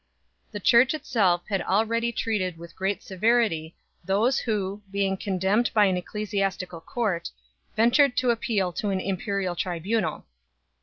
[0.51, 5.95] The Church itself had already treated with great severity those who, being condemned by an
[5.95, 7.29] ecclesiastical court,
[7.75, 10.23] ventured to appeal to an imperial tribunal 4